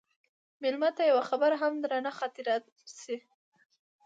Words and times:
مېلمه 0.61 0.89
ته 0.97 1.03
یوه 1.11 1.23
خبره 1.29 1.55
هم 1.61 1.73
درنه 1.83 2.11
خاطره 2.17 2.55
شي. 2.99 3.15